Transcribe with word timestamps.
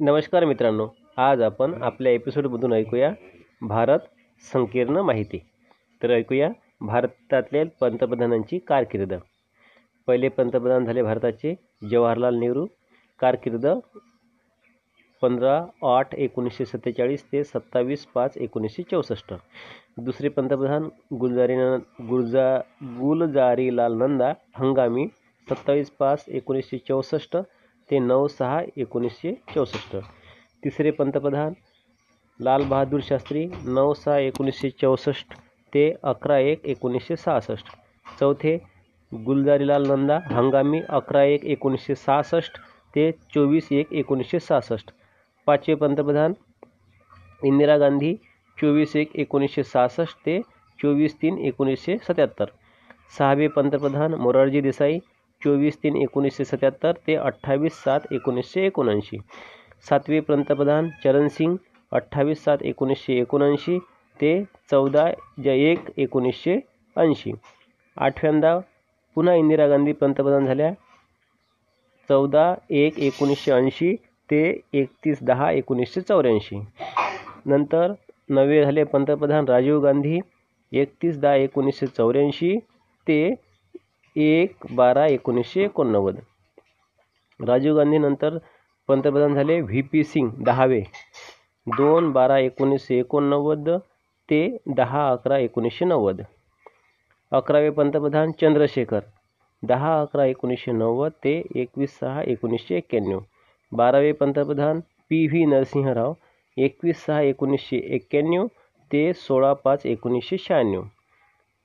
नमस्कार 0.00 0.44
मित्रांनो 0.44 0.88
आज 1.16 1.40
आपण 1.40 1.82
आपल्या 1.82 2.12
एपिसोडमधून 2.12 2.72
ऐकूया 2.72 3.10
भारत 3.62 3.98
संकीर्ण 4.52 4.96
माहिती. 4.96 5.38
तर 6.02 6.10
ऐकूया 6.10 6.50
भारतातल्या 6.80 7.64
पंतप्रधानांची 7.80 8.58
कारकीर्द. 8.58 9.14
पहिले 10.06 10.28
पंतप्रधान 10.28 10.84
झाले 10.84 11.02
भारताचे 11.02 11.54
जवाहरलाल 11.90 12.34
नेहरू. 12.34 12.66
कारकीर्द 13.20 13.66
पंधरा 15.22 15.64
आठ 15.82 16.14
एकोणीसशे 16.14 16.64
सत्तेचाळीस 16.64 17.24
ते 17.32 17.44
सत्तावीस 17.44 18.06
पाच 18.06 18.36
एकोणीसशे 18.36 18.82
चौसष्ट. 18.82 19.34
दुसरे 19.96 20.28
पंतप्रधान 20.28 20.88
गुलजारी 21.14 21.56
गुलजा 22.08 22.58
गुलजारीलाल 22.82 23.94
नंदा 23.94 24.32
हंगामी 24.54 25.08
सत्तावीस 25.50 25.90
पाच 25.90 26.24
एकोणीसशे 26.28 26.78
चौसष्ट 26.78 27.36
ते 27.90 27.98
नऊ 27.98 28.26
सहा 28.28 28.60
एकोणीसशे 28.84 29.32
चौसष्ट. 29.54 29.96
तिसरे 30.62 30.90
पंतप्रधान 30.98 31.54
लालबहादूर 32.40 33.00
शास्त्री 33.02 33.44
नऊ 33.76 33.92
सहा 33.94 34.16
एकोणीसशे 34.18 34.70
चौसष्ट 34.80 35.34
ते 35.72 35.90
अकरा 36.12 36.38
एक 36.52 36.66
एकोणीसशे 36.74 37.16
सहासष्ट. 37.16 37.66
चौथे 38.20 38.56
गुलजारीलाल 39.12 39.86
नंदा 39.90 40.18
हंगामी 40.30 40.80
अकरा 40.98 41.22
एक 41.24 41.44
एकोणीसशे 41.54 41.94
सहासष्ट 41.94 42.58
ते 42.94 43.10
चोवीस 43.34 43.72
एक 43.72 43.92
एकोणीसशे 44.00 44.38
सहासष्ट. 44.40 44.90
पाचवे 45.46 45.74
पंतप्रधान 45.82 46.32
इंदिरा 47.42 47.76
गांधी 47.78 48.14
चोवीस 48.58 48.94
एक 48.96 49.16
एकोणीसशे 49.22 49.62
सहासष्ट 49.62 50.16
ते 50.26 50.40
चोवीस 50.78 51.14
तीन 51.22 51.38
एकोणीसशे 51.48 51.96
सत्याहत्तर. 52.08 52.46
सहावे 53.18 53.48
पंतप्रधान 53.56 54.14
मोरारजी 54.20 54.60
देसाई 54.60 54.98
चोवीस 55.42 55.76
तीन 55.82 55.96
एकोणीसशे 55.96 56.44
सत्याहत्तर 56.44 56.92
ते 57.06 57.14
अठ्ठावीस 57.16 57.74
सात 57.82 58.12
एकोणीसशे 58.12 58.64
एकोणऐंशी. 58.66 59.18
सातवे 59.88 60.20
पंतप्रधान 60.20 60.88
चरणसिंग 61.04 61.56
अठ्ठावीस 61.92 62.42
सात 62.44 62.62
एकोणीसशे 62.66 63.18
एकोणऐंशी 63.20 63.78
ते 64.20 64.32
चौदा 64.70 65.06
ज 65.44 65.46
एक 65.48 65.90
एकोणीसशे 65.98 66.58
ऐंशी. 66.96 67.32
आठव्यांदा 67.96 68.58
पुन्हा 69.16 69.34
इंदिरा 69.34 69.66
गांधी 69.68 69.92
पंतप्रधान 69.92 70.46
झाल्या. 70.46 70.72
चौदा 72.10 72.54
एक 72.70 72.98
एकोणीसशे 72.98 73.52
ऐंशी 73.52 73.94
ते 74.28 74.42
एकतीस 74.72 75.18
दहा 75.22 75.50
एकोणीसशे 75.52 76.00
चौऱ्याऐंशी. 76.00 76.60
नंतर 77.46 77.92
नवे 78.28 78.64
झाले 78.64 78.84
पंतप्रधान 78.84 79.48
राजीव 79.48 79.80
गांधी 79.82 80.18
एकतीस 80.72 81.18
दहा 81.20 81.34
एकोणीसशे 81.34 81.86
चौऱ्याऐंशी 81.86 82.56
ते 83.06 83.34
एक 84.18 84.66
बारा 84.76 85.06
एकोणीसशे 85.06 85.62
एकोणनव्वद. 85.64 86.16
राजीव 87.40 87.76
गांधी 87.76 87.98
नंतर 87.98 88.38
पंतप्रधान 88.88 89.34
झाले 89.34 89.60
व्ही 89.60 89.82
पी 89.82 90.02
सिंग 90.04 90.30
दहावे. 90.44 90.80
दोन 91.66 92.10
बारा 92.12 92.38
एकोणीसशे 92.38 92.98
एकोणनव्वद 92.98 93.68
ते 94.28 94.40
दहा 94.76 95.08
अकरा 95.10 95.38
एकोणीसशे 95.38 95.84
नव्वद. 95.84 96.20
अकरावे 97.32 97.70
पंतप्रधान 97.70 98.30
चंद्रशेखर. 98.40 99.00
दहा 99.62 100.00
अकरा 100.00 100.24
एकोणीसशे 100.24 100.72
नव्वद 100.72 101.12
ते 101.24 101.42
एकवीस 101.54 101.98
सहा 101.98 102.22
एकोणीसशे 102.22 102.76
एक्क्याण्णव 102.76 103.20
बारावे 103.72 104.12
पंतप्रधान 104.12 104.80
पी 105.10 105.26
व्ही 105.26 105.44
नरसिंहराव. 105.46 106.12
एकवीस 106.56 107.04
सहा 107.06 107.20
एकोणीसशे 107.22 107.76
एक्क्याण्णव 107.96 108.46
ते 108.90 109.12
सोळा 109.12 109.52
पाच 109.64 109.86
एकोणीसशे 109.86 110.36
शहाण्णव. 110.38 110.82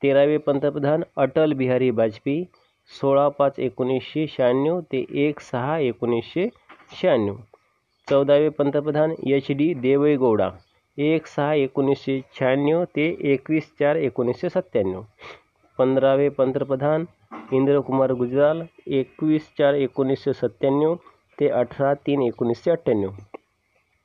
तेरावे 0.04 0.36
पंतप्रधान 0.38 1.02
अटल 1.18 1.52
बिहारी 1.58 1.88
वाजपेयी 1.98 2.44
सोळा 2.90 3.28
पाच 3.38 3.58
एकोणीसशे 3.66 4.26
शहाण्णव 4.30 4.80
ते 4.92 4.98
एक 5.22 5.40
सहा 5.40 5.78
एकोणीसशे 5.80 6.46
शहाण्णव. 6.92 7.36
चौदावे 8.08 8.48
पंतप्रधान 8.58 9.14
एच 9.28 9.46
डी 9.58 9.72
देवेगौडा 9.82 10.50
एक 10.98 11.26
सहा 11.26 11.54
एकोणीसशे 11.54 12.20
शहाण्णव 12.38 12.84
ते 12.96 13.06
एकवीस 13.32 13.72
चार 13.80 13.96
एकोणीसशे 13.96 14.48
सत्त्याण्णव. 14.50 15.00
पंधरावे 15.78 16.28
पंतप्रधान 16.38 17.04
इंद्रकुमार 17.52 18.12
गुजराल 18.12 18.62
एकवीस 18.98 19.48
चार 19.58 19.74
एकोणीसशे 19.74 20.32
सत्त्याण्णव 20.34 20.94
ते 21.38 21.48
अठरा 21.50 21.94
तीन 22.06 22.22
एकोणीसशे 22.22 22.70
अठ्ठ्याण्णव. 22.70 23.10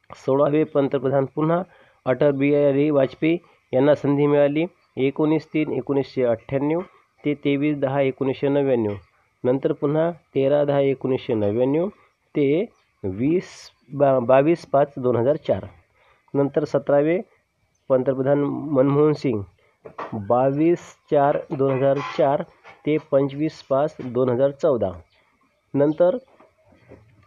सोळावे 0.10 0.64
पंतप्रधान 0.74 1.26
पुन्हा 1.36 1.62
अटल 2.06 2.32
बिहारी 2.38 2.90
वाजपेयी 2.90 3.38
यांना 3.74 3.96
संधी 3.96 4.26
मिळाली. 4.28 4.66
एकोणीस 5.06 5.46
तीन 5.54 5.72
एकोणीसशे 5.74 6.24
अठ्ठ्याण्णव 6.26 6.80
ते 7.24 7.34
तेवीस 7.44 7.78
दहा 7.80 8.02
एकोणीसशे 8.02 8.48
नव्याण्णव 8.50 8.96
नंतर 9.44 9.72
पुन्हा 9.82 10.10
तेरा 10.36 10.64
दहा 10.66 10.80
एकोणीसशे 10.80 11.34
नव्याण्णव 11.34 11.88
ते 12.36 12.66
वीस 13.04 13.52
बा 14.00 14.18
बावीस 14.20 14.66
पाच 14.72 14.94
दोन 14.98 15.16
हजार 15.16 15.36
चार. 15.48 15.66
नंतर 16.34 16.66
सतरावे 16.66 17.20
पंतप्रधान 17.90 18.44
मनमोहन 18.76 19.14
सिंग 19.22 19.42
बावीस 20.30 20.80
चार 21.12 21.38
दोन 21.52 21.72
हजार 21.72 21.98
चार 22.18 22.44
ते 22.86 22.98
पंचवीस 23.12 23.62
पाच 23.70 23.96
दोन 24.14 24.30
हजार 24.30 24.52
चौदा. 24.62 24.92
नंतर 25.74 26.18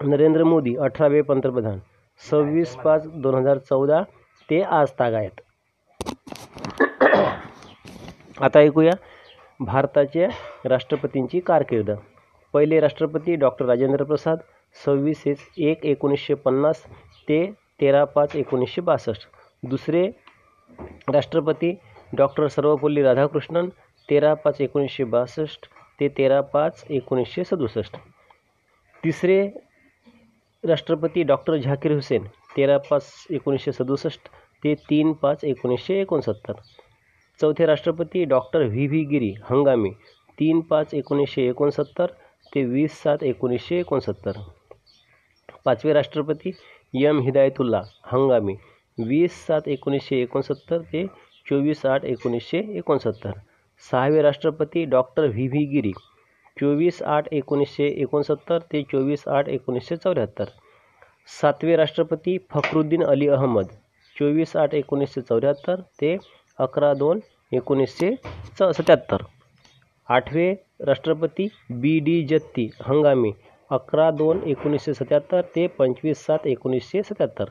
नरेंद्र 0.01 0.45
मोदी 0.45 0.75
अठरावे 0.77 1.23
पंतप्रधान 1.23 1.79
सव्वीस 2.21 2.75
पाच 2.85 3.07
दोन 3.23 3.35
हजार 3.35 3.59
चौदा 3.71 4.03
ते 4.49 4.61
आज 4.79 4.93
तागायत 4.99 5.41
आता 8.43 8.59
ऐकूया 8.59 8.93
भारताच्या 9.61 10.29
राष्ट्रपतींची 10.69 11.41
कारकीर्द. 11.41 11.91
पहिले 12.55 12.81
राष्ट्रपती 12.81 13.35
डॉक्टर 13.37 13.65
राजेंद्र 13.67 14.05
प्रसाद 14.05 14.39
सव्वीस 14.85 15.23
एक 15.27 15.85
एकोणीसशे 15.87 16.35
पन्नास 16.35 16.83
ते 17.29 17.45
तेरा 17.81 18.05
पाच 18.05 18.37
एकोणीसशे 18.37 18.81
बासष्ट. 18.81 19.29
दुसरे 19.63 20.07
राष्ट्रपती 21.13 21.73
डॉक्टर 22.13 22.47
सर्वपल्ली 22.49 23.03
राधाकृष्णन 23.03 23.69
तेरा 24.09 24.35
पाच 24.35 24.61
एकोणीसशे 24.61 25.05
बासष्ट 25.05 25.67
ते 26.01 26.09
तेरा 26.09 26.41
पाच 26.41 26.85
एकोणीसशे 26.91 27.45
सदुसष्ट. 27.45 27.97
तिसरे 29.05 29.41
राष्ट्रपती 30.65 31.23
डॉक्टर 31.23 31.57
झाकीर 31.57 31.93
हुसेन 31.93 32.27
तेरा 32.57 32.79
पाच 32.91 33.27
एकोणीसशे 33.31 33.73
सदुसष्ट 33.73 34.29
ते 34.65 34.75
तीन 34.91 35.13
पाच 35.13 35.45
एकोणीसशे 35.45 36.01
एकोणसत्तर. 36.01 36.53
चौथे 37.43 37.67
राष्ट्रपती 37.67 38.25
डॉक्टर 38.27 38.63
व्ही. 38.65 38.87
व्ही. 38.87 39.05
गिरी 39.05 39.33
हंगामी 39.45 39.91
तीन 40.39 40.61
पाच 40.71 40.93
एकोणीसशे 40.95 41.47
एकोणसत्तर 41.49 42.11
ते 42.53 42.63
वीस 42.65 43.03
सात 43.03 43.23
एकोणीसशे 43.25 43.79
एकोणसत्तर. 43.79 44.39
पाचवे 45.65 45.93
राष्ट्रपती 45.93 46.51
यम 46.95 47.21
हिदायतुल्ला 47.23 47.81
हंगामी 48.13 48.55
वीस 48.99 49.47
सात 49.47 49.69
एकोणीसशे 49.69 50.21
एकोणसत्तर 50.23 50.81
ते 50.93 51.05
चोवीस 51.47 51.85
आठ 51.87 52.05
एकोणीसशे 52.05 52.59
एकोणसत्तर. 52.79 53.31
सहावे 53.85 54.23
राष्ट्रपती 54.23 54.85
डॉक्टर 54.87 55.27
व्ही. 55.27 55.47
व्ही. 55.49 55.65
गिरी 55.67 55.93
चोवीस 56.57 57.03
आठ 57.05 57.29
एकोणीसशे 57.33 57.87
एकोणसत्तर 58.03 58.59
ते 58.73 58.83
चोवीस 58.93 59.27
आठ 59.29 59.49
एकोणीसशे 59.49 59.97
चौऱ्याहत्तर. 59.97 60.45
सातवे 61.41 61.77
राष्ट्रपती 61.77 62.37
फखरुद्दीन 62.51 63.05
अली 63.05 63.29
अहमद 63.29 63.67
चोवीस 64.17 64.57
आठ 64.57 64.75
एकोणीसशे 64.75 65.21
चौऱ्याहत्तर 65.21 65.81
ते 66.01 66.17
अकरा 66.59 66.93
दोन 66.95 67.21
एकोणीसशे 67.53 68.11
च 68.59 68.71
सत्याहत्तर. 68.77 69.23
आठवे 70.09 70.53
राष्ट्रपती 70.87 71.49
बी 71.81 71.99
डी 72.05 72.23
जत्ती 72.31 72.69
हंगामी 72.87 73.33
अकरा 73.71 74.11
दोन 74.11 74.43
एकोणीसशे 74.51 74.95
सत्याहत्तर 74.95 75.41
ते 75.57 75.67
पंचवीस 75.79 76.25
सात 76.27 76.47
एकोणीसशे 76.47 77.03
सत्याहत्तर. 77.03 77.45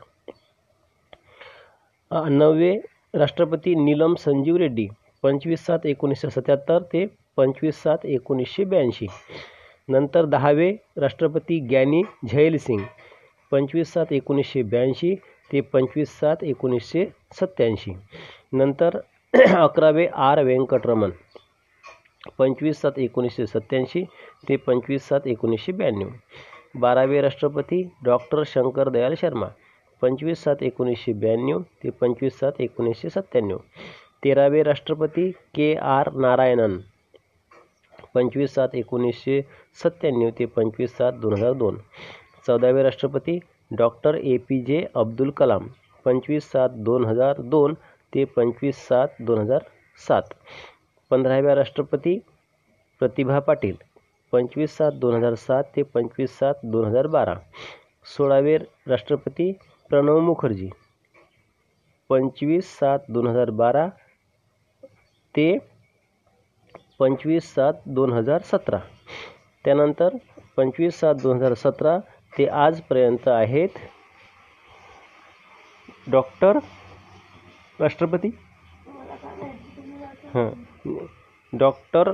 नववे 2.30 2.72
राष्ट्रपती 3.14 3.74
नीलम 3.74 4.14
संजीव 4.18 4.56
रेड्डी 4.56 4.86
पंचवीस 5.22 5.64
सात 5.66 5.86
एकोणीसशे 5.86 6.30
सत्याहत्तर 6.30 6.82
ते 6.92 7.04
पंचवीस 7.36 7.82
सात 7.82 8.06
एकोणीसशे 8.06 8.64
ब्याऐंशी. 8.64 9.06
नंतर 9.88 10.24
दहावे 10.32 10.70
राष्ट्रपती 11.00 11.58
ग्यानी 11.70 12.02
झैल 12.28 12.56
सिंग 12.58 12.80
पंचवीस 13.52 13.92
सात 13.92 14.12
एकोणीसशे 14.12 14.62
ब्याऐंशी 14.62 15.14
ते 15.52 15.60
पंचवीस 15.72 16.18
सात 16.20 16.44
एकोणीसशे 16.44 17.04
सत्त्याऐंशी. 17.40 17.92
नंतर 18.52 18.96
अकरावे 19.56 20.06
आर 20.22 20.42
व्यंकटरमण 20.44 21.10
पंचवीस 22.38 22.80
सात 22.80 22.98
एकोणीसशे 22.98 23.46
सत्त्याऐंशी 23.46 24.02
ते 24.48 24.56
पंचवीस 24.66 25.08
सात 25.08 25.26
एकोणीसशे 25.26 25.72
ब्याण्णव. 25.72 26.08
बारावे 26.80 27.20
राष्ट्रपती 27.22 27.82
डॉक्टर 28.04 28.42
शंकर 28.46 28.88
दयाल 28.88 29.14
शर्मा. 29.20 29.46
पंचवीस 30.02 30.42
सात 30.44 30.62
एकोणीसशे 30.62 31.12
ब्याण्णव 31.12 31.60
ते 31.84 31.90
पंचवीस 32.00 32.38
सात 32.38 32.60
एकोणीसशे 32.60 33.10
सत्त्याण्णव. 33.10 33.56
तेरावे 34.24 34.62
राष्ट्रपती 34.62 35.30
के 35.54 35.74
आर 35.96 36.10
नारायणन. 36.14 36.76
पंचवीस 38.14 38.54
सात 38.54 38.74
एकोणीसशे 38.74 39.40
सत्त्याण्णव 39.82 40.30
ते 40.38 40.44
पंचवीस 40.56 40.96
सात 40.96 41.12
दोन 41.12 41.32
हजार 41.32 41.52
दोन. 41.52 41.78
चौदावे 42.46 42.82
राष्ट्रपती 42.82 43.38
डॉक्टर 43.70 44.14
ए 44.14 44.36
पी 44.48 44.60
जे 44.66 44.84
अब्दुल 44.94 45.30
कलाम. 45.30 45.66
पंचवीस 46.06 46.50
सात 46.52 46.70
दोन 46.86 47.04
हजार 47.04 47.40
दोन 47.40 47.74
ते 48.12 48.24
पंचवीस 48.36 48.76
सात 48.88 49.08
दोन 49.20 49.38
हजार 49.38 49.62
सात. 49.98 50.22
पंधराव्या 51.10 51.54
राष्ट्रपती 51.54 52.18
प्रतिभा 53.00 53.38
पाटील 53.46 53.74
पंचवीस 54.32 54.76
सात 54.76 54.92
दोन 55.00 55.14
हजार 55.14 55.34
सात 55.36 55.64
ते 55.76 55.82
पंचवीस 55.94 56.38
सात 56.38 56.54
दोन 56.64 56.84
हजार 56.86 57.06
बारा. 57.06 57.34
सोळावे 58.16 58.56
राष्ट्रपती 58.88 59.50
प्रणव 59.90 60.18
मुखर्जी 60.20 60.68
पंचवीस 62.10 62.76
सात 62.78 62.98
दोन 63.08 63.26
हजार 63.26 63.50
बारा 63.60 63.86
ते 65.34 65.46
पंचवीस 66.98 67.54
सात 67.54 67.74
दोन 67.88 68.12
हजार 68.12 68.40
सतरा. 68.50 68.78
त्यानंतर 69.64 70.16
पंचवीस 70.56 70.98
सात 71.00 71.14
दोन 71.22 71.36
हजार 71.36 71.54
सतरा 71.54 71.98
ते 72.32 72.46
आजपर्यंत 72.66 73.28
आहेत 73.28 73.78
डॉक्टर 76.10 76.58
राष्ट्रपती? 77.82 78.28
हां. 80.34 80.50
डॉक्टर? 81.52 82.10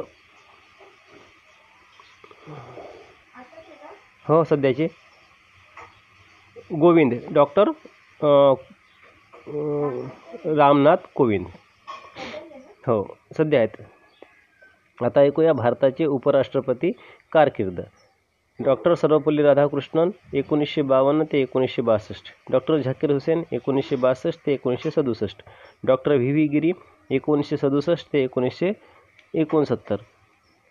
हो 4.29 4.45
सध्याचे. 4.45 4.89
गोविंद. 6.81 7.15
डॉक्टर 7.31 7.71
रामनाथ 10.57 10.97
कोविंद. 11.15 11.47
हो 12.87 13.17
सध्या 13.37 13.61
आहेत. 13.61 13.83
आता 15.05 15.21
ऐकूया 15.21 15.53
भारताचे 15.53 16.05
उपराष्ट्रपती 16.05 16.93
कारकीर्द. 17.33 17.81
डॉक्टर 18.59 18.95
सर्वपल्ली 18.95 19.43
राधाकृष्णन 19.43 20.11
एकोणीसशे 20.35 20.83
बावन्न 20.83 21.25
ते 21.33 21.41
एकोणीसशे 21.43 21.83
बासष्ट. 21.83 22.31
डॉक्टर 22.53 22.77
झाकीर 22.79 23.11
हुसेन 23.11 23.43
एकोणीसशे 23.53 23.97
बासष्ट 23.97 24.41
ते 24.47 24.53
एकोणीसशे 24.53 24.91
सदुसष्ट. 24.91 25.43
डॉक्टर 25.85 26.17
व्ही 26.17 26.33
व्ही 26.33 26.47
गिरी 26.49 26.73
एकोणीसशे 27.11 27.57
सदुसष्ट 27.57 28.13
ते 28.13 28.23
एकोणीसशे 28.25 28.73
एकोणसत्तर. 29.35 29.97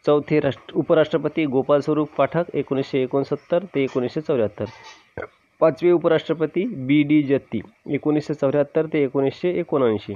चौथे 0.05 0.39
राष्ट्र 0.39 0.73
उपराष्ट्रपती 0.79 1.45
गोपाल 1.45 1.81
स्वरूप 1.81 2.09
पाठक 2.17 2.55
एकोणीसशे 2.55 3.01
एकोणसत्तर 3.03 3.63
ते 3.75 3.83
एकोणीसशे 3.83 4.21
चौऱ्याहत्तर. 4.21 4.65
पाचवे 5.61 5.91
उपराष्ट्रपती 5.91 6.65
बी 6.87 7.01
डी 7.03 7.21
जत्ती 7.23 7.61
एकोणीसशे 7.93 8.33
चौऱ्याहत्तर 8.33 8.85
ते 8.93 9.03
एकोणीसशे 9.03 9.49
एकोणऐंशी. 9.59 10.15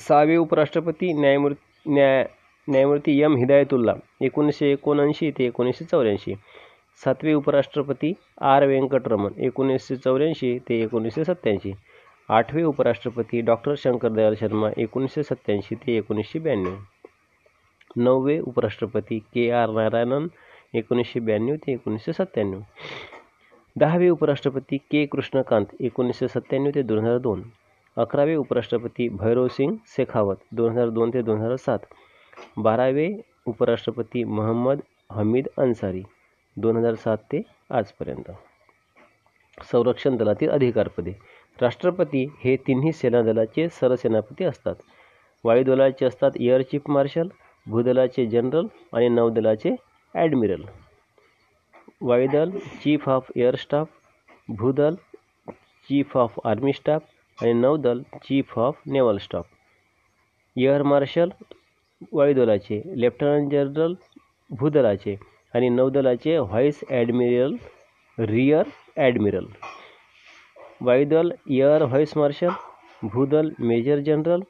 सहावे 0.00 0.36
उपराष्ट्रपती 0.36 1.12
न्यायमूर्ती 1.12 1.92
न्याय 1.94 2.24
न्यायमूर्ती 2.70 3.18
एम 3.22 3.36
हिदायतुल्ला 3.36 3.94
एकोणीसशे 4.22 4.70
एकोणऐंशी 4.72 5.30
ते 5.38 5.44
एकोणीसशे 5.46 5.84
चौऱ्याऐंशी. 5.84 6.34
सातवे 7.00 7.32
उपराष्ट्रपती 7.34 8.12
आर 8.40 8.66
व्यंकटरमण 8.66 9.32
एकोणीसशे 9.44 9.96
चौऱ्याऐंशी 9.96 10.58
ते 10.68 10.80
एकोणीसशे 10.82 11.24
सत्त्याऐंशी. 11.24 11.72
आठवे 12.28 12.62
उपराष्ट्रपती 12.62 13.40
डॉक्टर 13.40 13.74
शंकरदयाल 13.78 14.34
शर्मा 14.40 14.70
एकोणीसशे 14.76 15.22
सत्त्याऐंशी 15.22 15.74
ते 15.74 15.96
एकोणीसशे 15.96 16.38
ब्याण्णव. 16.38 16.76
नववे 17.96 18.38
उपराष्ट्रपती 18.38 19.18
के 19.34 19.50
आर 19.50 19.70
नारायणन 19.70 20.26
एकोणीसशे 20.74 21.20
ब्याण्णव 21.20 21.54
ते 21.66 21.72
एकोणीसशे 21.72 22.12
सत्त्याण्णव. 22.12 22.60
दहावे 23.76 24.08
उपराष्ट्रपती 24.08 24.76
के 24.90 25.04
कृष्णकांत 25.06 25.74
एकोणीसशे 25.80 26.28
सत्त्याण्णव 26.28 26.70
ते 26.74 26.82
दोन 26.82 26.98
हजार 26.98 27.18
दोन. 27.18 27.42
अकरावे 27.96 28.34
उपराष्ट्रपती 28.36 29.08
भैरव 29.08 29.48
सिंग 29.48 29.76
शेखावत 29.96 30.36
दोन 30.52 30.70
हजार 30.72 30.88
दोन 30.88 31.10
ते 31.14 31.22
दोन 31.22 31.40
हजार 31.40 31.56
सात. 31.56 31.78
बारावे 32.58 33.08
उपराष्ट्रपती 33.46 34.24
महम्मद 34.24 34.80
हमीद 35.12 35.48
अन्सारी 35.58 36.02
दोन 36.56 36.76
हजार 36.76 36.94
सात 36.94 37.18
ते 37.32 37.42
आजपर्यंत. 37.70 38.30
संरक्षण 39.58 40.16
दलातील 40.16 40.50
अधिकारपदे. 40.50 41.12
राष्ट्रपती 41.58 42.26
हे 42.44 42.56
तिन्ही 42.56 42.92
सेनादलाचे 42.92 43.68
सरसेनापती 43.68 44.44
असतात. 44.44 44.74
वायुदलाचे 45.44 46.06
असतात 46.06 46.30
एअर 46.40 46.62
चीफ 46.62 46.88
मार्शल 46.88 47.28
भूदलाचे 47.66 48.26
जनरल 48.26 48.66
आणि 48.92 49.08
नौदलाचे 49.08 49.74
ॲडमिरल. 50.14 50.62
वायुदल 52.00 52.50
चीफ 52.84 53.08
ऑफ 53.08 53.30
एअर 53.36 53.54
स्टाफ 53.54 53.88
भूदल 54.48 54.94
चीफ 55.88 56.16
ऑफ 56.16 56.38
आर्मी 56.44 56.72
स्टाफ 56.72 57.02
आणि 57.38 57.52
नौदल 57.52 58.02
chief 58.14 58.58
of 58.58 58.80
naval 58.86 59.18
staff. 59.18 59.46
Air 60.56 60.82
marshal 60.82 61.28
वायुदलाचे 62.12 62.80
lieutenant 63.00 63.50
general 63.52 63.94
भूदलाचे 64.50 65.16
आणि 65.54 65.68
नौदलाचे 65.68 66.36
व्हाईस 66.38 66.80
ॲडमिरल 66.90 67.54
रिअर 68.18 68.68
ॲडमिरल. 68.96 69.46
वायुदल 70.80 71.30
एअर 71.50 71.82
व्हाईस 71.82 72.16
मार्शल 72.16 72.48
भूदल 73.02 73.50
मेजर 73.58 73.98
जनरल 74.06 74.40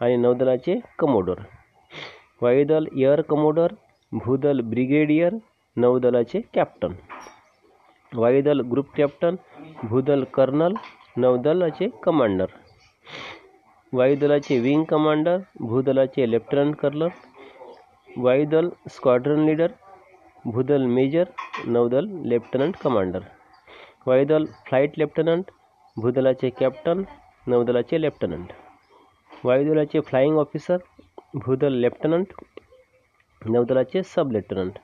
आणि 0.00 0.16
नौदलाचे 0.16 0.78
कमोडर. 0.98 1.40
वायुदल 2.42 2.86
एअर 2.98 3.20
कमोडर 3.20 3.72
भूदल 4.12 4.60
ब्रिगेडियर 4.70 5.34
नौदलाचे 5.76 6.40
कॅप्टन. 6.54 6.92
वायुदल 8.12 8.60
ग्रुप 8.70 8.94
कॅप्टन 8.96 9.36
भूदल 9.82 10.24
कर्नल 10.34 10.74
नौदलाचे 11.16 11.88
कमांडर. 12.02 12.46
वायुदलाचे 13.92 14.58
विंग 14.60 14.82
कमांडर 14.84 15.38
भूदलाचे 15.60 16.30
लेफ्टनंट 16.30 16.74
कर्नल 16.76 17.08
वायुदल 18.24 18.68
स्क्वाड्रन 18.90 19.44
लीडर 19.46 19.72
भूदल 20.44 20.84
मेजर 20.94 21.24
नौदल 21.66 22.06
लेफ्टनंट 22.30 22.76
कमांडर. 22.82 23.20
वायुदल 24.06 24.44
फ्लाईट 24.68 24.98
लेफ्टनंट 24.98 25.50
भूदलाचे 25.96 26.50
कॅप्टन 26.60 27.02
नौदलाचे 27.46 28.00
लेफ्टनंट. 28.00 28.52
वायुदलाचे 29.44 30.00
फ्लाईंग 30.08 30.38
ऑफिसर 30.38 30.76
भूदल 31.44 31.80
लेफ्टनंट 31.80 32.32
नौदलाचे 33.42 34.02
सब 34.14 34.32
लेफ्टनंट. 34.32 34.78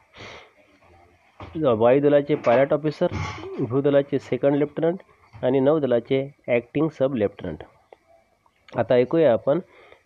वायुदलाचे 1.79 2.35
पायलट 2.47 2.73
ऑफिसर 2.73 3.13
भूदलाचे 3.61 4.19
सेकंड 4.31 4.57
लेफ्टनंट 4.57 5.03
आणि 5.45 5.61
नौदलाचे 5.61 6.27
ॲक्टिंग 6.49 6.89
सब 6.99 7.15
लेफ्टनंट. 7.15 7.63
आता 8.77 8.95
ऐकूया 8.95 9.33
आपण 9.33 9.61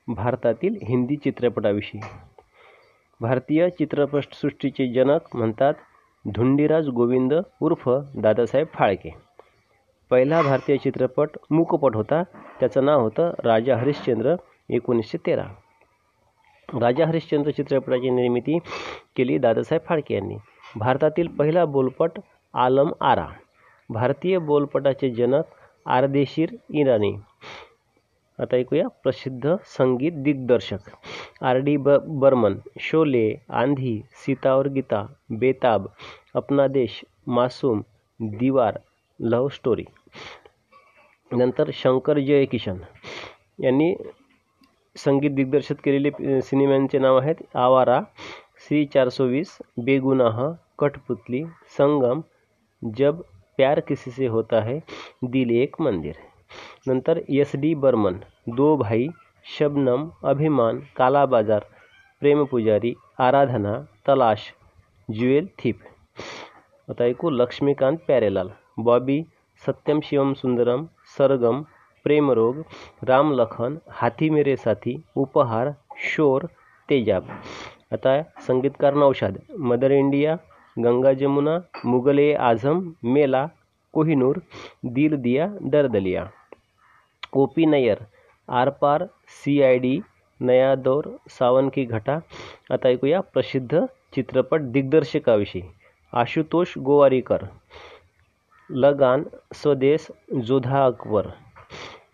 भारतातील 0.09 0.77
हिंदी 0.83 1.17
चित्रपटाविषयी. 1.17 2.01
भारतीय 3.21 3.69
चित्रपटसृष्टीचे 3.71 4.93
जनक 4.93 5.37
म्हणतात 5.37 5.75
धुंडीराज 6.25 6.89
गोविंद 6.89 7.35
उर्फ 7.63 7.89
दादासाहेब 8.15 8.67
फाळके. 8.75 9.11
पहिला 10.11 10.43
भारतीय 10.43 10.77
चित्रपट 10.77 11.29
मूकपट 11.51 11.97
होता. 11.97 12.23
त्याचं 12.61 12.85
नाव 12.85 13.01
होतं 13.01 13.33
राजा 13.45 13.77
हरिश्चंद्र 13.77 14.35
एकोणीसशे 14.71 15.19
तेरा. 15.27 15.45
राजा 16.81 17.07
हरिश्चंद्र 17.07 17.51
चित्रपटाची 17.51 18.11
निर्मिती 18.11 18.59
केली 19.17 19.39
दादासाहेब 19.39 19.89
फाळके 19.89 20.15
यांनी. 20.15 20.37
भारतातील 20.77 21.27
पहिला 21.29 21.65
बोलपट 21.65 22.11
आलम 22.55 22.91
आरा. 23.01 23.27
भारतीय 23.91 24.39
बोलपटाचे 24.39 25.11
जनक 25.11 25.45
आरदेशीर 25.87 26.49
इराणी. 26.71 27.17
आता 28.39 28.57
ऐकूया. 28.57 28.89
प्रसिद्ध 29.03 29.57
संगीत 29.65 30.15
दिग्दर्शक 30.25 30.91
आर 31.43 31.61
डी 31.61 31.77
ब 31.77 31.97
बर्मन, 32.21 32.55
शोले, 32.81 33.27
आंधी 33.51 34.03
सीता 34.15 34.55
और 34.57 34.69
गीता, 34.69 35.03
बेताब, 35.31 35.89
अपना 36.35 36.67
देश, 36.69 37.01
मासूम, 37.29 37.83
दिवार, 38.21 38.81
लव्ह 39.21 39.49
स्टोरी. 39.49 39.87
नंतर 41.31 41.71
शंकर 41.73 42.19
जयकिशन 42.19 42.79
यांनी 43.61 43.95
संगीत 44.97 45.33
दिग्दर्शित 45.33 45.77
केलेले 45.85 46.41
सिनेमांचे 46.41 46.99
नाव 46.99 47.19
आहेत 47.19 47.37
आवारा, 47.55 48.01
श्री 48.59 48.85
चारसो 48.85 49.25
वीस 49.25 49.59
बेगुनाह, 49.79 50.39
कठपुतली, 50.79 51.45
संगम, 51.79 52.21
जब 52.83 53.23
प्यार 53.57 53.81
किसी 53.81 54.11
से 54.11 54.27
होता 54.27 54.61
है, 54.61 54.79
दिल 55.25 55.51
एक 55.51 55.81
मंदिर. 55.81 56.15
नंतर 56.87 57.21
एस 57.31 57.55
डी 57.57 57.75
बर्मन, 57.77 58.19
दो 58.49 58.77
भाई, 58.77 59.09
शबनम, 59.47 60.11
अभिमान 60.25 60.79
काला 60.97 61.25
बाज़ार 61.27 61.65
प्रेम 62.23 62.45
पुजारी, 62.45 62.95
आराधना, 63.21 63.73
तलाश 64.07 64.53
ज्युएल 65.09 65.49
थीप। 65.59 65.81
आता 66.89 67.05
ऐकू 67.05 67.31
लक्ष्मीकांत 67.33 67.99
प्यारेलाल, 68.07 68.51
बॉबी, 68.81 69.19
सत्यम 69.63 70.01
शिवम 70.01 70.33
सुंदरम, 70.35 70.87
सरगम 71.17 71.63
प्रेमरोग 72.07 72.65
राम 73.05 73.33
लखन, 73.33 73.81
हाथी 73.91 74.31
मेरे 74.31 74.57
साथी, 74.59 74.97
उपहार, 75.17 75.75
शोर, 76.05 76.49
तेजाब। 76.89 77.29
आता 77.93 78.21
संगीतकार 78.47 78.95
नौशाद, 78.97 79.41
मदर 79.61 79.93
इंडिया, 79.93 80.39
गंगा 80.77 81.13
जमुना, 81.15 81.61
मुगले 81.87 82.33
आझम 82.47 82.95
मेला, 83.07 83.47
कोहिनूर, 83.95 84.43
दिल 84.87 85.17
दिया 85.19 85.47
दर्दलिया 85.65 86.31
ओ 87.33 87.47
पी 87.55 87.67
नय्यर 87.67 88.05
आरपार 88.49 89.09
C 89.37 89.61
I 89.63 89.79
D, 89.79 90.01
Naya 90.41 90.75
Daur, 90.77 91.09
सावन 91.29 91.69
की 91.69 91.85
घटा 91.87 92.21
आता 92.73 92.89
ऐकूया 92.89 93.21
प्रसिद्ध 93.33 93.87
चित्रपट 94.15 94.61
दिग्दर्शकाविषयी 94.73 95.63
आशुतोष 96.13 96.77
गोवारीकर, 96.79 97.49
लगान, 98.71 99.25
स्वदेश, 99.55 100.07
जोधा 100.33 100.85
अकबर, 100.87 101.33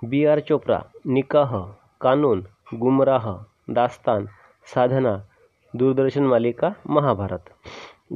बी 0.04 0.24
आर 0.24 0.40
चोप्रा 0.48 0.82
निकाह, 1.08 1.56
कानून, 2.00 2.46
गुमराह, 2.74 3.28
दास्तान, 3.70 4.28
साधना, 4.66 5.16
दूरदर्शन 5.74 6.24
मालिका, 6.26 6.74
महाभारत, 6.88 7.44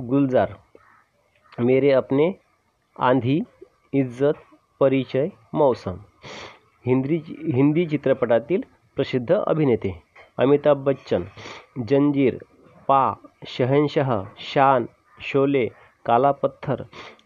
गुलजार, 0.09 0.57
मेरे 1.59 1.91
अपने 1.93 2.35
आंधी, 2.97 3.43
इज़्ज़त, 3.95 4.43
परिचय, 4.81 5.31
मौसम। 5.55 5.99
हिंदी 6.87 7.17
हिंदी 7.55 7.85
चित्रपटातील 7.87 8.61
प्रसिद्ध 8.97 9.33
अभिनेते 9.33 9.91
अमिताभ 10.39 10.85
बच्चन 10.85 11.25
जंजीर 11.89 12.37
पा 12.89 13.03
शहनशाह 13.49 14.13
शान 14.43 14.87
शोले 15.19 15.67
काला 16.07 16.31
पत्थर 16.43 16.83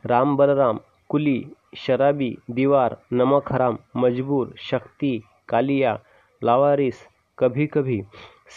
राम 0.06 0.36
बलराम 0.36 0.78
कुली 1.10 1.42
शराबी 1.78 2.30
दीवार 2.50 2.96
नमक 3.12 3.52
हराम 3.52 3.76
मजबूर 3.96 4.52
शक्ती 4.70 5.12
कालिया 5.48 5.96
लावारिस 6.42 7.06
कभी 7.38 7.66
कभी 7.74 8.00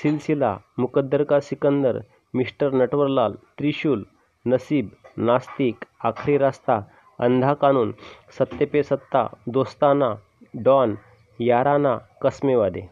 सिलसिला 0.01 0.57
मुकद्दर 0.79 1.23
का 1.29 1.39
सिकंदर 1.49 2.01
मिस्टर 2.33 2.73
नटवरलाल 2.81 3.37
त्रिशूल 3.57 4.05
नसीब 4.45 4.91
नास्तिक 5.19 5.85
आखरी 6.05 6.37
रास्ता 6.39 6.83
अंधा 7.19 7.53
कानून 7.61 7.91
सत्ते 8.37 8.65
पे 8.65 8.83
सत्ता 8.83 9.27
दोस्ताना 9.49 10.13
डॉन, 10.55 10.97
याराना, 11.41 12.07
कसमेवादे 12.21 12.89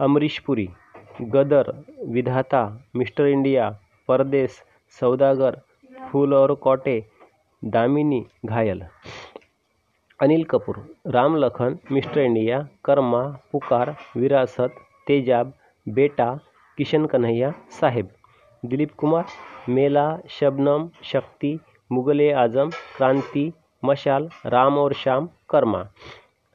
Amrish Puri 0.00 0.68
Gadar, 1.22 1.84
Vidhaata, 2.08 2.80
Mister 2.96 3.26
India, 3.26 3.78
Pardes, 4.08 4.62
Saudagar 5.00 5.60
Phool 6.10 6.34
Aur 6.34 6.54
Kaante 6.54 7.04
Damini 7.64 8.26
Ghayal. 8.46 8.84
Anil 10.20 10.44
Kapoor, 10.44 10.96
Ram 11.06 11.36
Lakhan, 11.36 11.78
mister 11.92 12.20
India, 12.20 12.68
Karma, 12.84 13.22
Pukar, 13.52 13.96
Virasat, 14.16 14.74
Tezaab, 15.06 15.52
बेटा, 15.88 16.38
किशन 16.78 17.06
कन्हैया 17.06 17.52
साहेब। 17.80 18.08
दिलीप 18.64 18.92
कुमार, 18.92 19.24
मेला, 19.68 20.18
शबनम, 20.28 20.90
शक्ति, 21.02 21.58
मुगल 21.92 22.32
आज़म, 22.32 22.70
क्रांति, 22.70 23.52
मशाल, 23.84 24.30
राम 24.46 24.78
और 24.78 24.92
श्याम, 24.92 25.28
कर्मा। 25.50 25.86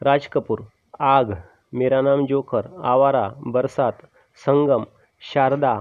राज 0.01 0.25
कपूर, 0.27 0.65
आग, 1.01 1.43
मेरा 1.73 2.01
नाम 2.01 2.25
जोकर 2.25 2.65
आवारा, 2.83 3.35
बरसात, 3.47 4.01
संगम, 4.35 4.85
शारदा, 5.21 5.71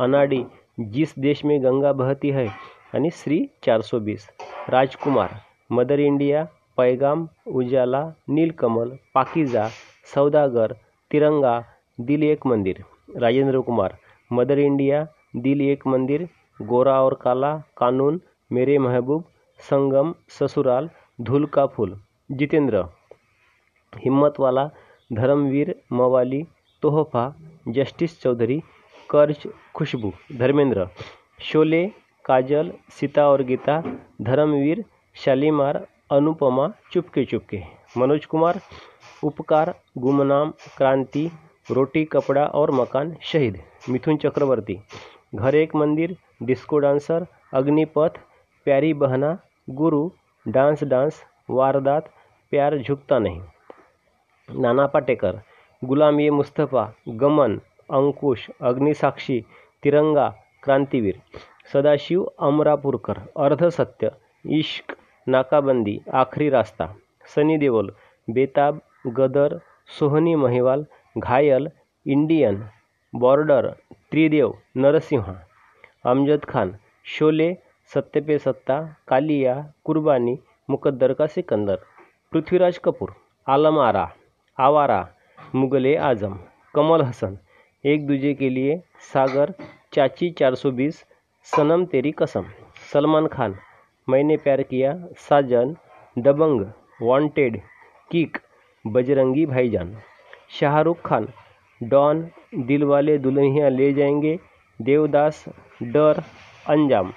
अनाडी, 0.00 0.44
जिस 0.80 1.18
देश 1.18 1.44
में 1.44 1.62
गंगा 1.64 1.92
बहती 1.92 2.30
है 2.30 2.46
आणि 2.94 3.10
श्री 3.10 3.50
चार 3.64 3.82
सौ 3.82 4.00
बीस। 4.00 4.28
राजकुमार, 4.70 5.34
मदर 5.72 6.00
इंडिया, 6.00 6.46
पैगाम, 6.76 7.28
उजाला, 7.46 8.02
नीलकमल, 8.28 8.96
पाकिजा, 9.14 9.68
सौदागर, 10.14 10.76
तिरंगा 11.10 11.64
दिल 12.00 12.22
एक 12.22 12.46
मंदिर। 12.46 12.84
राजेंद्र 13.16 13.60
कुमार, 13.60 13.98
मदर 14.32 14.58
इंडिया 14.58 15.06
दिल 15.36 15.60
एक 15.60 15.86
मंदिर, 15.86 16.28
गोरा 16.62 17.02
और 17.02 17.20
काला, 17.22 17.56
कानून, 17.76 18.20
मेरे 18.52 18.78
महबूब, 18.78 19.24
संगम, 19.60 20.14
ससुराल, 20.28 20.90
धूल 21.20 21.46
का 21.46 21.66
फूल। 21.66 22.00
जितेंद्र 22.32 22.84
हिम्मतवाला 23.98 24.68
धर्मवीर 25.10 25.74
मवाली 25.92 26.42
तोहफा, 26.82 27.24
जस्टिस 27.68 28.20
चौधरी 28.22 28.60
कर्ज 29.10 29.46
खुशबू, 29.74 30.12
धर्मेंद्र 30.38 30.86
शोले, 31.40 31.86
काजल, 32.24 32.72
सीता 32.90 33.28
और 33.28 33.42
गीता, 33.42 33.80
धर्मवीर 34.22 34.84
शालीमार, 35.16 35.86
अनुपमा 36.10 36.68
चुपके 36.92 37.24
चुपके, 37.24 37.62
मनोज 37.98 38.26
कुमार 38.26 38.60
उपकार, 39.24 39.74
गुमनाम 39.98 40.52
क्रांति, 40.76 41.30
रोटी, 41.70 42.04
कपड़ा 42.04 42.44
और 42.44 42.70
मकान 42.70 43.16
शहीद, 43.22 43.58
मिथुन 43.90 44.16
चक्रवर्ती, 44.16 44.78
घर 45.34 45.54
एक 45.54 45.74
मंदिर, 45.76 46.16
डिस्को 46.42 46.78
डांसर, 46.78 47.26
अग्निपथ, 47.52 48.18
प्यारी 48.66 48.92
बहना, 48.94 49.38
गुरु, 49.70 50.10
डांस 50.46 50.84
डांस, 50.84 51.22
वारदात, 51.50 52.10
प्यार 52.52 52.78
झुकता 52.78 53.18
नहीं। 53.18 53.40
नाना 54.48 54.86
पाटेकर 54.86 55.40
गुलाम 55.82 56.20
ये 56.20 56.30
मुस्तफा 56.30 56.82
गमन 57.20 57.56
अंकुश 57.98 58.46
अग्निसाक्षी 58.68 59.40
तिरंगा 59.82 60.28
क्रांतीवीर 60.62 61.16
सदाशिव 61.72 62.22
अमरापूरकर 62.48 63.18
अर्धसत्य 63.44 64.10
इश्क 64.58 64.96
नाकाबंदी 65.26 65.98
आखरी 66.22 66.48
रास्ता 66.50 66.86
सनी 67.34 67.56
देओल 67.58 67.90
बेताब 68.28 68.80
गदर 69.18 69.58
सोहनी 69.98 70.34
महिवाल 70.44 70.84
घायल 71.16 71.68
इंडियन 72.06 72.62
बॉर्डर 73.14 73.70
त्रिदेव 74.10 74.52
नरसिंहा 74.76 75.34
अमजद 76.10 76.44
खान 76.48 76.76
शोले 77.12 77.52
सत्यपे 77.90 78.38
सत्ता 78.38 78.80
कालिया 79.08 79.54
कुर्बानी 79.84 80.36
मुकद्दर 80.70 81.12
का 81.14 81.26
सिकंदर 81.28 81.78
पृथ्वीराज 82.32 82.78
कपूर 82.84 83.10
आलम 83.46 83.78
आरा. 83.78 84.04
आवारा, 84.58 85.08
मुगले 85.54 85.96
आज़म, 85.96 86.38
कमल 86.74 87.02
हसन, 87.02 87.38
एक 87.84 88.06
दूजे 88.06 88.34
के 88.34 88.48
लिए 88.50 88.82
सागर, 89.12 89.52
चाची 89.92 90.30
420 90.30 91.04
सनम 91.44 91.84
तेरी 91.84 92.10
कसम, 92.10 92.44
Salman 92.92 93.26
Khan, 93.26 93.56
Maine 94.08 94.36
Pyar 94.36 94.62
Kiya 94.62 94.92
Saajan, 95.16 95.76
Dabangg 96.18 96.60
Wanted 97.02 97.60
Kick 98.10 98.38
Bajrangi 98.86 99.46
Bhaijaan. 99.46 99.96
Shahrukh 100.50 101.00
Khan, 101.04 101.28
Don, 101.82 102.30
Dilwale 102.54 103.18
Dulhania 103.18 103.68
Le 103.68 103.92
जाएँगे, 103.92 104.38
देवदास, 104.82 105.44
डर, 105.82 106.22
अंजाम। 106.68 107.12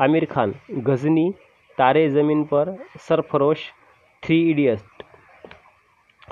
Aamir 0.00 0.24
Khan, 0.24 0.54
Ghajini, 0.70 1.30
Taare 1.78 2.08
Zameen 2.08 2.44
Par, 2.44 2.76
Sarfarosh 3.00 3.70
Three 4.22 4.50
Idiot 4.50 4.78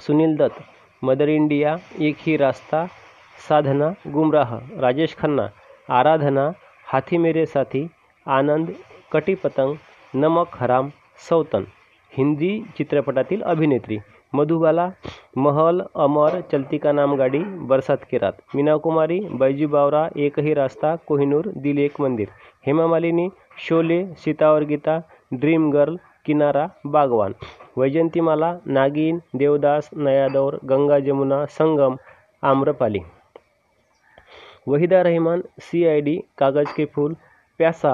Sunil 0.01 0.37
Dutt, 0.37 0.61
Mother 1.03 1.29
India, 1.29 1.77
Ek 2.01 2.17
Hi 2.21 2.37
Raasta, 2.37 2.87
साधना, 3.49 3.89
गुमराह, 4.07 4.55
राजेश 4.81 5.15
खन्ना, 5.15 5.49
आराधना, 5.89 6.53
हाथी 6.87 7.19
मेरे 7.19 7.45
साथी, 7.47 7.89
आनंद 8.27 8.75
कटीपतंग 9.13 9.77
नमक 10.15 10.57
हराम, 10.61 10.91
सौतन, 11.29 11.67
हिंदी 12.13 12.53
चित्रपटातील 12.77 13.43
अभिनेत्री, 13.43 13.99
मधुबाला, 14.35 14.91
महल, 15.37 15.81
अमर, 15.97 16.41
चलती 16.53 16.79
का 16.79 16.93
नाम 16.93 17.17
गाडी, 17.17 17.39
बरसात 17.69 18.05
की 18.05 18.19
रात, 18.19 18.43
मीना 18.57 18.77
कुमारी, 18.77 19.21
बैजू 19.21 19.69
बावरा, 19.69 20.09
एक 20.17 20.39
ही 20.39 20.55
रास्ता, 20.55 20.97
कोहिनूर, 21.09 21.53
दिल 21.57 21.79
एक 21.79 22.01
मंदिर, 22.01 22.29
हेमा 22.67 22.87
मालिनी, 22.87 23.31
शोले 23.59 24.05
सीता 24.15 24.53
और 24.53 24.65
Gita, 24.65 25.03
dream 25.35 25.71
girl, 25.71 25.99
Kinara, 26.27 26.71
Baghban. 26.87 27.35
Vyjayanthimala 27.77 28.51
Nagin 28.77 29.21
Devdas 29.37 29.91
Naya Daur 29.99 30.59
Ganga 30.71 30.99
Jamuna 31.01 31.45
Sangam 31.57 31.97
Amrapali. 32.43 33.01
Waheeda 34.69 35.01
Rehman 35.03 35.43
C 35.63 35.85
I 35.87 36.01
D 36.07 36.17
Kagaz 36.39 36.73
Ke 36.77 36.85
Phool 36.95 37.15
प्यासा 37.61 37.93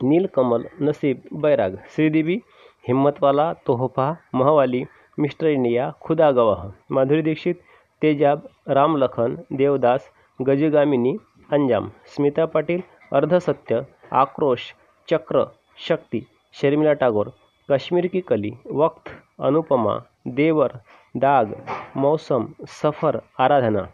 नीलकमल 0.00 0.64
नसीब 0.82 1.22
बैराग 1.42 1.76
श्रीदेवी 1.94 2.40
हिम्मतवाला 2.84 3.52
तोहफा 3.66 4.08
महवाली 4.34 4.84
मिस्टर 5.18 5.46
इंडिया 5.48 5.90
खुदा 6.02 6.30
गवाह 6.38 6.66
माधुरी 6.94 7.22
दीक्षित 7.22 7.60
तेजाब 8.02 8.48
रामलखन 8.78 9.36
देवदास 9.58 10.10
गजगामिनी 10.40 11.16
अंजाम 11.50 11.90
स्मिता 12.14 12.44
पाटील 12.54 12.80
अर्धसत्य 13.12 13.80
आक्रोश 14.22 14.72
चक्र 15.08 15.44
शक्ती 15.88 16.20
शर्मिला 16.54 16.92
टागोर 17.02 17.30
कश्मीर 17.70 18.06
की 18.06 18.20
कली, 18.20 18.52
वक्त, 18.72 19.10
अनुपमा, 19.40 20.02
देवर, 20.28 20.80
दाग, 21.16 21.66
मौसम, 21.96 22.48
सफ़र, 22.66 23.20
आराधना। 23.38 23.88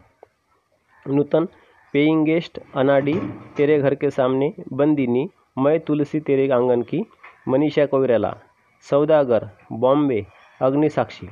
नूतन 1.09 1.45
पेइंग 1.93 2.25
गेस्ट 2.25 2.61
अनाडी, 2.76 3.14
तेरे 3.57 3.79
घर 3.79 3.95
के 3.95 4.11
सामने, 4.11 4.55
बंदिनी, 4.73 5.31
मैं 5.59 5.81
तुलसी, 5.81 6.21
तेरे 6.21 6.50
आँगन 6.50 6.83
की, 6.83 7.05
मनीषा 7.49 7.87
कोविराला 7.87 8.37
सौदागर, 8.81 9.49
बॉम्बे, 9.73 10.26
अग्निसाक्षी। 10.61 11.29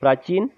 प्राचीन 0.00 0.50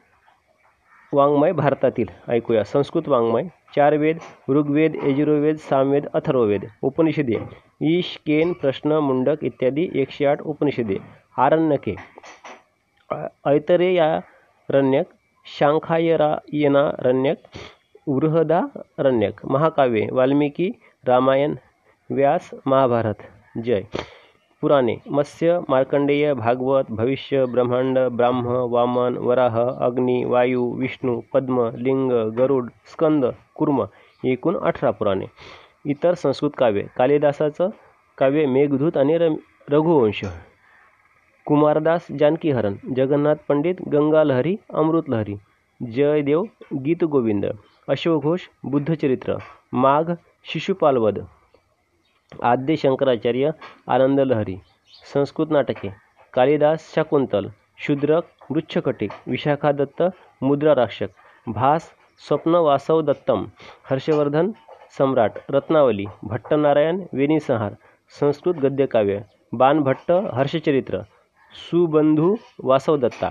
वाङ्मय 1.15 1.53
भारतातील, 1.53 2.09
ऐकूया, 2.29 2.63
संस्कृत 2.63 3.09
वाङ्मय 3.09 3.51
चार 3.75 3.97
वेद 3.97 4.21
ऋग्वेद, 4.51 4.97
यजुर्वेद, 5.05 5.57
सामवेद, 5.57 6.07
अथर्ववेद, 6.07 6.71
उपनिषदे, 6.83 7.47
ईश, 7.83 8.17
केन, 8.27 8.53
प्रश्न, 8.53 8.93
मुंडक 8.93 9.39
इत्यादी 9.45 9.91
एकशे 9.95 10.25
आठ 10.25 10.41
उपनिषदे। 10.41 11.26
आरण्यके। 11.37 11.95
ऐतरेयारण्यक 13.47 15.07
शांखायरायणारण्यक 15.47 17.39
बृहदारण्यक 18.09 19.45
महाकाव्ये 19.47 20.07
वाल्मिकी 20.13 20.71
रामायण 21.07 21.55
व्यास 22.11 22.51
महाभारत। 22.67 23.23
जय। 23.65 23.83
पुराणे 24.63 24.95
मत्स्य 25.11 25.59
मार्कंडेय 25.69 26.33
भागवत 26.35 26.91
भविष्य 26.91 27.45
ब्रह्मांड 27.53 27.99
ब्राह्म 27.99 28.47
वामन 28.73 29.17
वराह 29.19 29.61
अग्नी 29.87 30.25
वायू 30.25 30.65
विष्णू 30.79 31.21
पद्म 31.35 31.69
लिंग 31.77 32.11
गरुड 32.39 32.71
स्कंद 32.93 33.25
कुर्म 33.55 33.85
एकूण 34.25 34.57
अठरा 34.59 34.91
पुराणे। 34.91 35.27
इतर 35.91 36.15
संस्कृत 36.15 36.51
काव्ये 36.59 36.87
कालिदासाचं 36.97 37.69
काव्य 38.19 38.47
मेघदूत 38.47 38.97
आणि 38.97 39.19
रघुवंश। 39.71 40.25
कुमारदास 41.47 42.07
जानकीहरण 42.21 42.77
जगन्नाथ 42.95 43.43
पंडित 43.49 43.83
गंगालहरी 43.89 44.55
अमृतलहरी 44.75 44.83
अमृत 44.83 45.11
लहरी 45.11 45.37
जयदेव 45.81 46.43
गीत 46.85 47.05
गोविंद 47.13 47.47
अश्वघोष 47.89 48.47
बुद्धचरित्र 48.65 49.37
माघ 49.83 50.15
शिशुपालवध 50.47 51.21
आद्य 52.45 52.77
शंकराचार्य 52.77 53.51
आनंद 53.89 54.21
लहरी 54.23 54.57
संस्कृत 55.05 55.51
नाटके 55.53 55.91
कालिदास 56.35 56.93
शाकुंतल 56.95 57.51
शूद्रक 57.79 58.53
मृच्छकटिक 58.53 59.13
विशाखा 59.29 59.73
दत्त 59.75 60.03
भास 61.47 61.91
स्वप्न 62.21 62.57
वासव 62.65 63.01
दत्तम 63.05 63.45
हर्षवर्धन 63.91 64.53
सम्राट 64.99 65.39
रत्नावली 65.51 66.05
भट्टनारायण 66.25 67.03
वेणीसंहार 67.15 67.75
संस्कृत 68.13 68.57
गद्यकाव्य 68.63 69.21
बाणभट्ट 69.55 70.11
हर्षचरित्र 70.35 71.01
सुबंधू 71.57 72.35
वासवदत्ता 72.65 73.31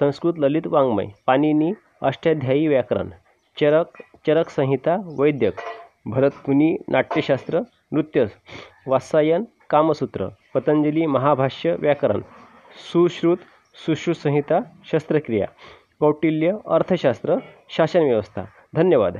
संस्कृत 0.00 0.38
ललित 0.38 0.66
वाङ्मय 0.66 1.06
पाणिनी 1.26 1.72
अष्टाध्यायी 2.02 2.66
व्याकरण 2.68 3.08
चरक 3.60 4.02
चरक 4.26 4.48
संहिता 4.48 4.96
वैद्यक 5.18 5.54
भरतमुनी 6.06 6.76
नाट्यशास्त्र 6.88 7.60
नृत्य 7.92 8.26
वात्सायन 8.86 9.44
कामसूत्र 9.70 10.28
पतंजली 10.54 11.06
महाभाष्य 11.06 11.76
व्याकरण 11.80 12.20
सुश्रुत 12.92 13.38
सुश्रुतसंहिता 13.86 14.60
शस्त्रक्रिया 14.90 15.46
कौटिल्य 16.00 16.52
अर्थशास्त्र 16.66 17.36
शासनव्यवस्था. 17.68 18.44
धन्यवाद. 18.74 19.18